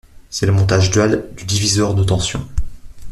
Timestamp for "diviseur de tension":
1.45-2.43